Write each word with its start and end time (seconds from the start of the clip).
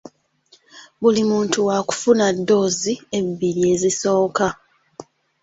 Buli 1.01 1.21
muntu 1.31 1.57
wa 1.67 1.77
kufuna 1.87 2.25
ddoozi 2.37 2.93
ebbiri 3.19 3.61
ezisooka. 3.73 4.47